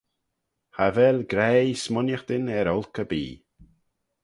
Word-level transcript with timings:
Cha 0.73 0.87
vel 0.95 1.17
graih 1.31 1.73
smooinaghtyn 1.83 2.45
er 2.57 2.67
olk 2.75 2.95
erbee. 3.01 3.35